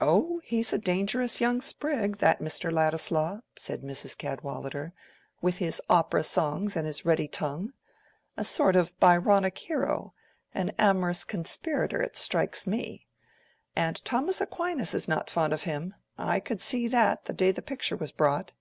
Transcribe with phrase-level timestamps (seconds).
[0.00, 2.70] "Oh, he's a dangerous young sprig, that Mr.
[2.72, 4.16] Ladislaw," said Mrs.
[4.16, 4.92] Cadwallader,
[5.42, 7.72] "with his opera songs and his ready tongue.
[8.36, 13.08] A sort of Byronic hero—an amorous conspirator, it strikes me.
[13.74, 15.94] And Thomas Aquinas is not fond of him.
[16.16, 18.52] I could see that, the day the picture was brought."